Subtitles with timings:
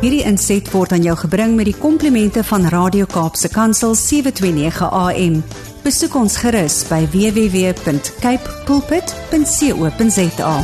[0.00, 5.34] Hierdie inset word aan jou gebring met die komplimente van Radio Kaapse Kansel 729 AM.
[5.84, 10.54] Besoek ons gerus by www.cape pulpit.co.za.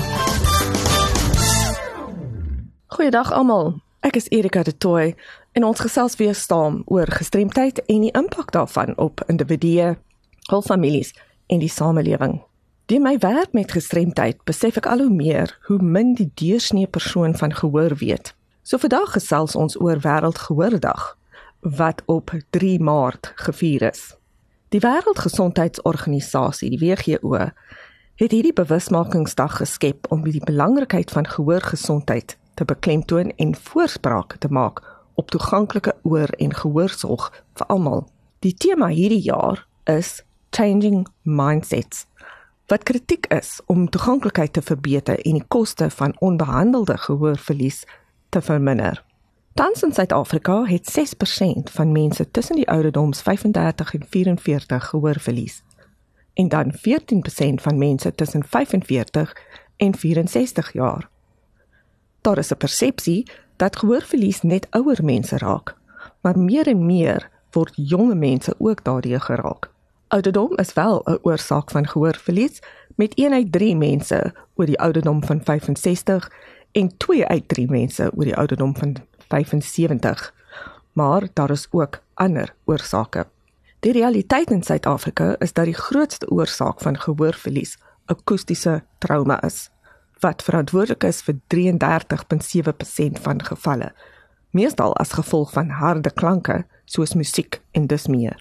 [2.97, 3.75] Goeiedag almal.
[4.01, 5.13] Ek is Erika de Tooy
[5.53, 9.99] en ons gesels weer staan oor gestremdheid en die impak daarvan op individue,
[10.49, 11.13] hul families
[11.53, 12.41] en die samelewing.
[12.89, 17.37] Deur my werk met gestremdheid besef ek al hoe meer hoe min die deursnee persoon
[17.37, 18.33] van gehoor weet.
[18.67, 21.03] So vandag gesels ons oor Wêreldgehoordag
[21.79, 24.17] wat op 3 Maart gevier is.
[24.75, 27.37] Die Wêreldgesondheidsorganisasie, die WHO,
[28.19, 34.83] het hierdie bewusmakingsdag geskep om die belangrikheid van gehoorgesondheid te beklemtoon en voorspraak te maak
[35.15, 38.03] op toeganklike oor- en gehoorsorg vir almal.
[38.43, 42.07] Die tema hierdie jaar is Changing Mindsets
[42.67, 47.85] wat kritiek is om toeganklikheid te verbeter en die koste van onbehandelde gehoorverlies
[48.37, 49.05] te verminder.
[49.55, 55.63] Tans in Suid-Afrika het 6% van mense tussen die ouderdoms 35 en 44 gehoorverlies
[56.35, 56.81] en dan 14%
[57.55, 59.37] van mense tussen 45
[59.77, 61.09] en 64 jaar.
[62.21, 65.77] Daar is 'n persepsie dat gehoorverlies net ouer mense raak,
[66.21, 69.71] maar meer en meer word jonge mense ook daardeur geraak.
[70.09, 72.59] Ouderdom is wel 'n oorsaak van gehoorverlies
[72.97, 76.31] met 1 uit 3 mense oor die ouderdom van 65
[76.73, 78.97] en 2 uit 3 mense oor die ouderdom van
[79.29, 80.35] 75.
[80.93, 83.27] Maar daar is ook ander oorsake.
[83.81, 89.71] Die realiteit in Suid-Afrika is dat die grootste oorsaak van gehoorverlies akoestiese trauma is
[90.21, 93.93] wat verantwoordelik is vir 33.7% van gevalle
[94.51, 98.41] meestal as gevolg van harde klanke soos musiek en dus meer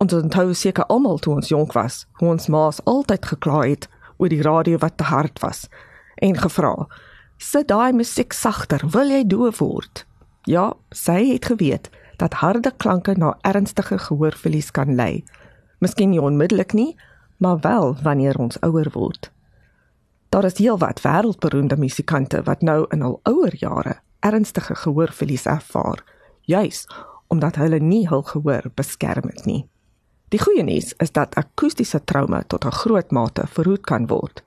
[0.00, 3.84] Ons onthou seker almal toe ons jonk was, hoe ons ma's altyd gekla het
[4.16, 5.66] oor die radio wat te hard was
[6.24, 6.86] en gevra:
[7.40, 10.04] "Sit daai musiek sagter, wil jy doof word?"
[10.44, 15.24] Ja, sy het geweet dat harde klanke na ernstige gehoorverlies kan lei.
[15.78, 16.96] Miskien nie onmiddellik nie,
[17.36, 19.30] maar wel wanneer ons ouer word.
[20.28, 26.04] Daar is heelwat wêreldberoemde musikante wat nou in hul ouer jare ernstige gehoorverlies ervaar,
[26.44, 26.86] juis
[27.30, 29.68] omdat hulle nie hul gehoor beskerm het nie.
[30.28, 34.42] Die goeie nuus is dat akoestiese trauma tot 'n groot mate verhoed kan word.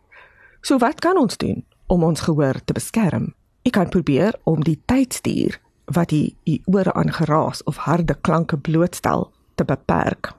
[0.62, 3.34] So wat kan ons doen om ons gehoor te beskerm?
[3.64, 5.60] Ek kan probeer om die tydstuur
[5.94, 9.28] wat die u ore aan geraas of harde klanke blootstel
[9.60, 10.32] te beperk.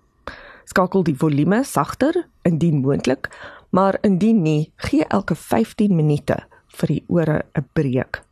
[0.67, 3.29] Skakel die volume sagter indien moontlik,
[3.71, 6.41] maar indien nie, gee elke 15 minute
[6.79, 8.23] vir die ore 'n breek.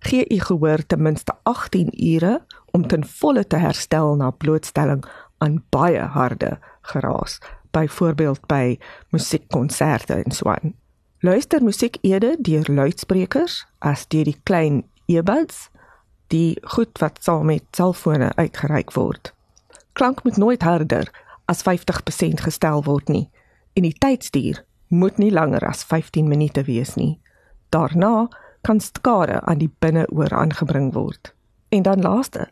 [0.00, 5.04] Gee u gehoor ten minste 18 ure om ten volle te herstel na blootstelling
[5.38, 8.78] aan baie harde geraas, byvoorbeeld by
[9.10, 10.74] musiekkonserte en so aan.
[11.20, 15.70] Luister musiek eerder deur luidsprekers as deur die klein earbuds,
[16.28, 19.32] die goed wat saam met selfone uitgereik word.
[19.96, 21.08] Klank moet nooit harder
[21.48, 23.30] as 50% gestel word nie
[23.72, 24.60] en die tydstuur
[24.92, 27.16] moet nie langer as 15 minute wees nie.
[27.72, 28.28] Daarna
[28.60, 31.32] kan skade aan die binneoor aangebring word.
[31.68, 32.50] En dan laaste,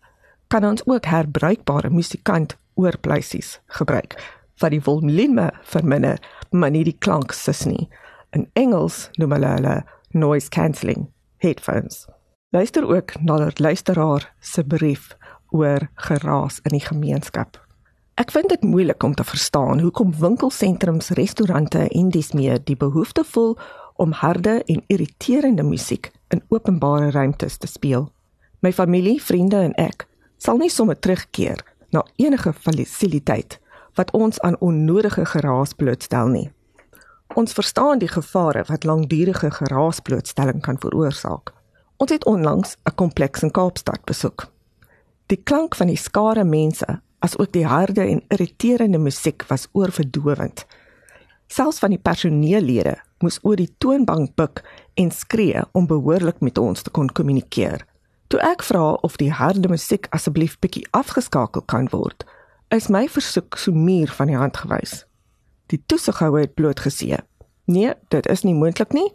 [0.48, 4.16] kan ons ook herbruikbare musikant oorpleisies gebruik
[4.62, 6.20] wat die volume verminder,
[6.50, 7.88] maar nie die klank sis nie.
[8.34, 9.74] In Engels noem hulle hulle
[10.10, 11.06] noise cancelling
[11.42, 12.06] headphones.
[12.50, 15.16] Luister ook na 'n luisteraar se brief
[15.50, 17.66] oor geraas in die gemeenskap.
[18.14, 23.24] Ek vind dit moeilik om te verstaan hoekom winkelsentrums, restaurante en dis meer die behoefte
[23.24, 23.58] voel
[23.96, 28.12] om harde en irriterende musiek in openbare ruimtes te speel.
[28.60, 30.06] My familie, vriende en ek
[30.36, 33.58] sal nie sommer terugkeer na enige fasiliteit
[33.94, 36.50] wat ons aan onnodige geraas blootstel nie.
[37.34, 41.50] Ons verstaan die gevare wat langdurige geraasblootstelling kan veroorsaak.
[41.96, 44.46] Ons het onlangs 'n kompleks in Kaapstad besoek.
[45.26, 50.66] Die klank van die skare mense, asook die harde en irriterende musiek was oorverdowend.
[51.46, 54.64] Selfs van die personeellede moes oor die toonbank buig
[54.94, 57.86] en skree om behoorlik met ons te kon kommunikeer.
[58.26, 62.24] Toe ek vra of die harde musiek asseblief bietjie afgeskakel kan word,
[62.68, 65.04] is my versoek so muur van die hand gewys.
[65.66, 67.18] Die toesighouer het blootgesee.
[67.64, 69.12] Nee, dit is nie moontlik nie,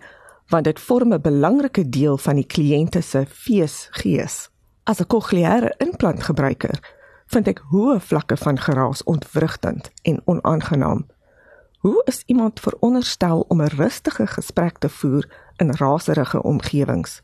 [0.50, 4.50] want dit vorm 'n belangrike deel van die kliënte se feesgees.
[4.84, 6.80] As 'n kokleaire implantgebruiker,
[7.28, 11.06] vind ek hoë vlakke van geraas ontwrigtend en onaangenaam.
[11.80, 17.22] Hoe is iemand veronderstel om 'n rustige gesprek te voer in raserige omgewings?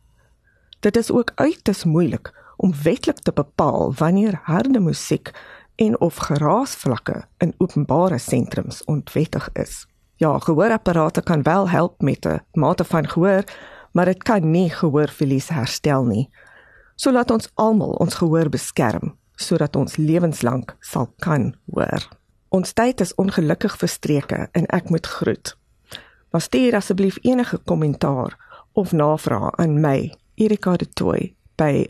[0.79, 5.31] Dit is ook uiters moeilik om wetlik te bepaal wanneer harde musiek
[5.75, 9.85] en of geraasvlakke in openbare sentrums ontwettig is.
[10.15, 13.43] Ja, gehoorapparate kan wel help met 'n mate van gehoor,
[13.91, 16.29] maar dit kan nie gehoorverlies herstel nie.
[16.95, 22.07] So laat ons almal ons gehoor beskerm sodat ons lewenslank sal kan hoor.
[22.49, 25.57] Ons tyd is ongelukkig verstreke en ek moet groet.
[26.31, 28.37] Maar stuur asseblief enige kommentaar
[28.71, 31.87] of navrae aan my, Erika de Tooy by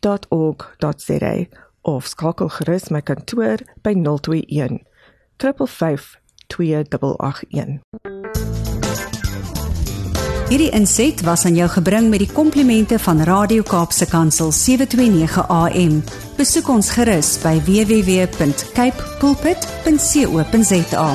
[0.00, 1.46] awareness@wcapd.org.za
[1.82, 4.82] of skakel gerus my kantoor by 021
[5.36, 7.80] 355 2881.
[10.48, 16.02] Hierdie inset was aan jou gebring met die komplimente van Radio Kaapse Kansel 729 AM.
[16.36, 21.08] Besoek ons gerus by www.cape pulpit.co.za.